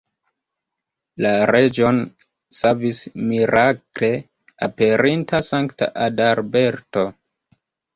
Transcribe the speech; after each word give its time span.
La 1.25 1.33
reĝon 1.49 1.99
savis 2.61 3.03
la 3.11 3.29
mirakle 3.29 4.13
aperinta 4.73 5.47
sankta 5.55 5.95
Adalberto. 6.11 7.11